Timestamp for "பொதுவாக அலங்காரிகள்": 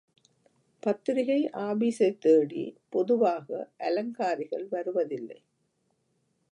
2.89-4.67